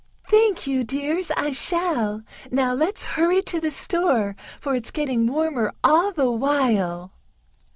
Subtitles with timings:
[0.31, 2.23] "Thank you, dear, I shall.
[2.49, 7.11] Now let's hurry to the store, for it's getting warmer all the while."